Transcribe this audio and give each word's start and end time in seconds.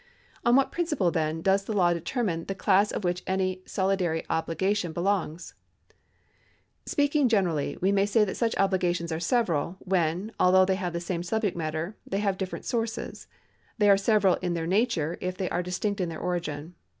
On 0.43 0.55
what 0.55 0.71
principle, 0.71 1.11
then, 1.11 1.43
does 1.43 1.65
the 1.65 1.73
law 1.75 1.93
determine 1.93 2.45
the 2.45 2.55
class 2.55 2.89
of 2.91 3.03
which 3.03 3.21
any 3.27 3.61
solidary 3.67 4.25
obligation 4.31 4.93
belongs? 4.93 5.53
Speaking 6.87 7.29
gene 7.29 7.45
rally, 7.45 7.77
we 7.81 7.91
may 7.91 8.07
say 8.07 8.25
that 8.25 8.33
such 8.35 8.55
obligations 8.57 9.11
are 9.11 9.19
several, 9.19 9.75
when, 9.77 10.31
although 10.39 10.65
they 10.65 10.73
have 10.73 10.93
the 10.93 10.99
same 10.99 11.21
subject 11.21 11.55
matter, 11.55 11.95
they 12.07 12.17
have 12.17 12.39
different 12.39 12.65
sources; 12.65 13.27
they 13.77 13.91
are 13.91 13.95
several 13.95 14.37
in 14.37 14.55
their 14.55 14.65
nature, 14.65 15.19
if 15.21 15.37
they 15.37 15.51
are 15.51 15.61
distinct 15.61 16.01
in 16.01 16.09
their 16.09 16.17
origin. 16.19 16.73